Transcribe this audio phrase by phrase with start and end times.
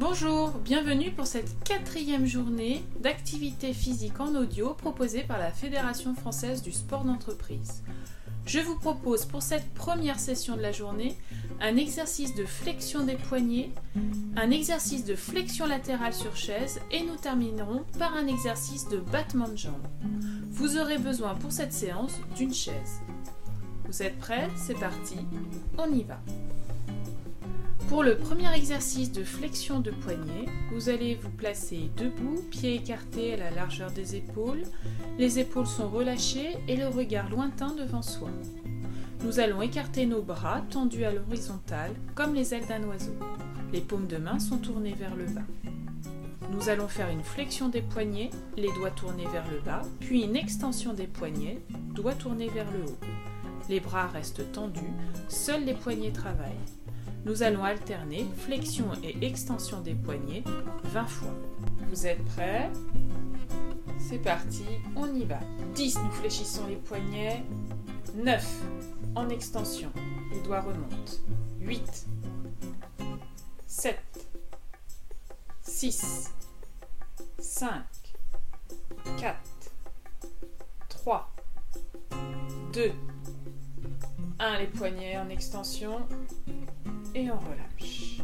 [0.00, 6.62] Bonjour, bienvenue pour cette quatrième journée d'activité physique en audio proposée par la Fédération française
[6.62, 7.82] du sport d'entreprise.
[8.46, 11.16] Je vous propose pour cette première session de la journée
[11.60, 13.72] un exercice de flexion des poignets,
[14.36, 19.48] un exercice de flexion latérale sur chaise et nous terminerons par un exercice de battement
[19.48, 19.88] de jambes.
[20.48, 23.00] Vous aurez besoin pour cette séance d'une chaise.
[23.88, 24.48] Vous êtes prêts?
[24.56, 25.16] C'est parti,
[25.76, 26.20] on y va.
[27.88, 33.32] Pour le premier exercice de flexion de poignet, vous allez vous placer debout, pieds écartés
[33.32, 34.62] à la largeur des épaules,
[35.18, 38.28] les épaules sont relâchées et le regard lointain devant soi.
[39.24, 43.16] Nous allons écarter nos bras tendus à l'horizontale comme les ailes d'un oiseau.
[43.72, 45.46] Les paumes de main sont tournées vers le bas.
[46.52, 50.36] Nous allons faire une flexion des poignets, les doigts tournés vers le bas, puis une
[50.36, 51.62] extension des poignets,
[51.94, 52.98] doigts tournés vers le haut.
[53.70, 54.92] Les bras restent tendus,
[55.28, 56.77] seuls les poignets travaillent.
[57.24, 60.44] Nous allons alterner flexion et extension des poignets
[60.84, 61.34] 20 fois.
[61.88, 62.70] Vous êtes prêts?
[63.98, 64.64] C'est parti,
[64.96, 65.40] on y va.
[65.74, 67.44] 10, nous fléchissons les poignets.
[68.14, 68.62] 9,
[69.14, 69.92] en extension,
[70.32, 71.12] les doigts remontent.
[71.60, 72.06] 8,
[73.66, 73.98] 7,
[75.62, 76.30] 6,
[77.38, 77.82] 5,
[79.18, 79.38] 4,
[80.88, 81.30] 3,
[82.72, 82.92] 2,
[84.40, 86.06] 1, les poignets en extension
[87.14, 88.18] et on relâche.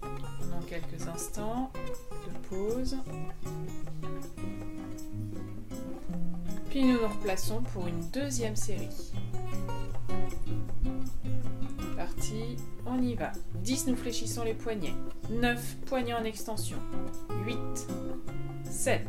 [0.00, 1.70] Pendant quelques instants
[2.26, 2.96] de pause.
[6.70, 9.12] Puis nous nous replaçons pour une deuxième série.
[11.96, 13.32] Parti, on y va.
[13.56, 14.94] 10, nous fléchissons les poignets.
[15.30, 16.78] 9, poignets en extension.
[17.44, 17.58] 8,
[18.64, 19.06] 7,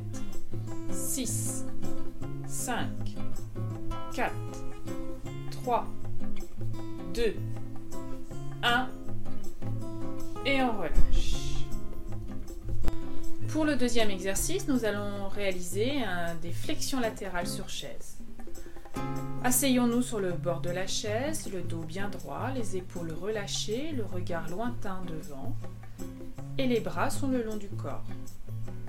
[0.91, 1.65] 6,
[2.47, 2.87] 5,
[4.21, 4.31] 4,
[5.63, 5.87] 3,
[7.15, 7.35] 2,
[8.61, 8.89] 1
[10.45, 11.65] et on relâche.
[13.49, 16.03] Pour le deuxième exercice, nous allons réaliser
[16.43, 18.19] des flexions latérales sur chaise.
[19.43, 24.05] Asseyons-nous sur le bord de la chaise, le dos bien droit, les épaules relâchées, le
[24.05, 25.55] regard lointain devant
[26.59, 28.03] et les bras sont le long du corps.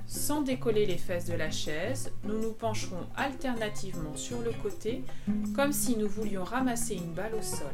[0.06, 5.04] Sans décoller les fesses de la chaise, nous nous pencherons alternativement sur le côté
[5.54, 7.72] comme si nous voulions ramasser une balle au sol.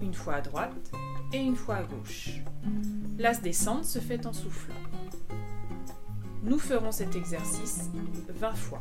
[0.00, 0.90] Une fois à droite
[1.32, 2.40] et une fois à gauche.
[3.18, 4.74] L'as descente se fait en soufflant.
[6.42, 7.90] Nous ferons cet exercice
[8.28, 8.80] 20 fois.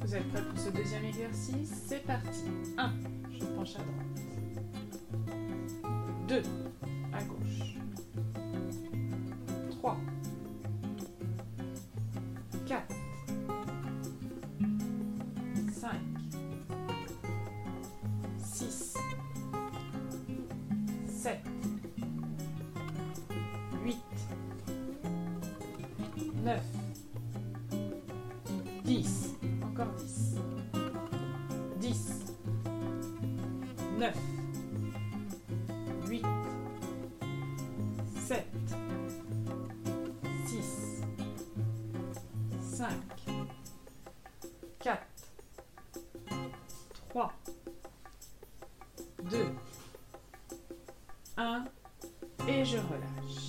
[0.00, 1.70] Vous êtes prêts pour ce deuxième exercice?
[1.86, 2.44] C'est parti.
[2.78, 2.92] 1.
[3.38, 4.06] Je penche à droite.
[6.28, 6.42] 2.
[26.44, 26.60] 9,
[28.84, 30.36] 10, encore 10,
[31.80, 32.34] 10,
[33.98, 34.14] 9,
[36.08, 36.24] 8,
[38.14, 38.46] 7,
[42.60, 42.88] 5,
[44.78, 44.98] 4,
[47.10, 47.32] 3,
[49.24, 49.46] 2,
[51.36, 51.64] 1
[52.46, 53.47] et je relâche.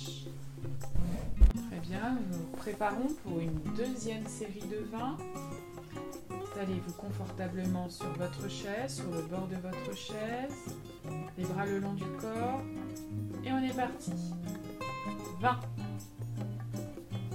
[1.90, 5.16] Bien, nous nous préparons pour une deuxième série de 20.
[6.40, 10.54] Installez-vous confortablement sur votre chaise, sur le bord de votre chaise,
[11.36, 12.62] les bras le long du corps
[13.44, 14.12] et on est parti.
[15.40, 15.58] 20,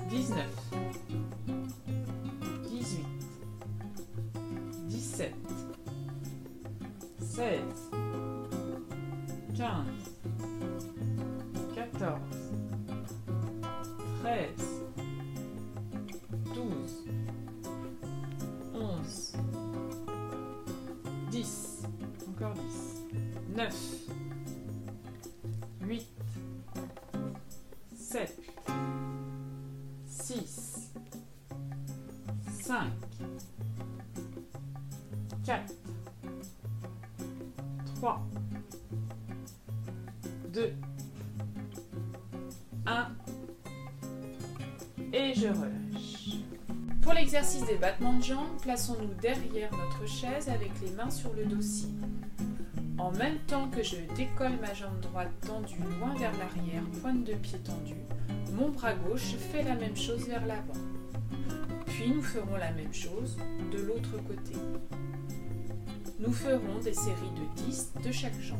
[0.08, 0.46] 19,
[4.88, 5.34] 17,
[7.20, 7.60] 16,
[9.58, 10.15] 15,
[23.56, 23.74] 9,
[25.88, 26.08] 8,
[27.96, 28.42] 7,
[30.06, 30.92] 6,
[32.62, 32.84] 5,
[35.46, 35.74] 4,
[37.96, 38.28] 3,
[40.54, 40.74] 2,
[42.86, 43.08] 1
[45.14, 46.42] et je relâche.
[47.02, 51.46] Pour l'exercice des battements de jambes, plaçons-nous derrière notre chaise avec les mains sur le
[51.46, 51.88] dossier.
[52.98, 57.34] En même temps que je décolle ma jambe droite tendue loin vers l'arrière, pointe de
[57.34, 57.94] pied tendue,
[58.54, 60.80] mon bras gauche fait la même chose vers l'avant.
[61.88, 63.38] Puis nous ferons la même chose
[63.72, 64.54] de l'autre côté.
[66.20, 68.60] Nous ferons des séries de 10 de chaque jambe.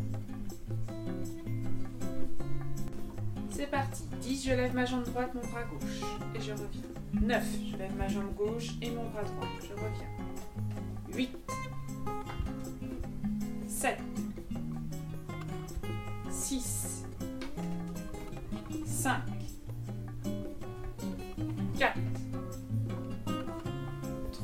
[3.50, 4.04] C'est parti.
[4.22, 6.02] 10, je lève ma jambe droite, mon bras gauche.
[6.36, 6.82] Et je reviens.
[7.22, 9.48] 9, je lève ma jambe gauche et mon bras droit.
[9.62, 11.16] Je reviens.
[11.16, 11.45] 8,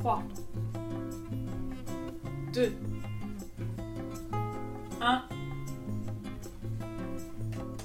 [0.02, 0.24] 3,
[2.54, 2.74] 2,
[5.00, 5.24] 1.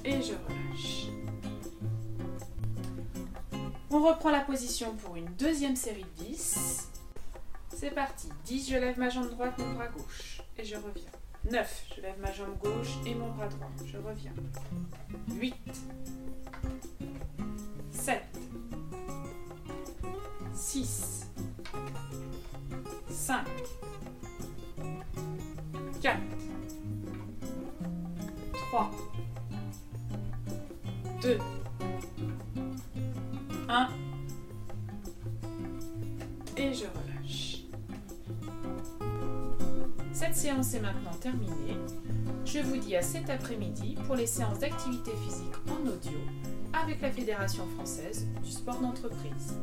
[0.03, 1.09] Et je relâche.
[3.91, 6.89] On reprend la position pour une deuxième série de 10.
[7.69, 8.29] C'est parti.
[8.45, 10.41] 10, je lève ma jambe droite, mon bras gauche.
[10.57, 11.11] Et je reviens.
[11.51, 13.69] 9, je lève ma jambe gauche et mon bras droit.
[13.85, 14.33] Je reviens.
[15.35, 15.53] 8,
[17.91, 18.23] 7,
[20.55, 21.16] 6,
[23.27, 23.45] 5,
[26.01, 26.17] 4,
[28.53, 28.91] 3,
[31.21, 31.37] 2,
[33.67, 33.89] 1.
[36.55, 37.63] Et je relâche.
[40.13, 41.51] Cette séance est maintenant terminée.
[42.45, 46.17] Je vous dis à cet après-midi pour les séances d'activité physique en audio
[46.71, 49.57] avec la Fédération française du sport d'entreprise.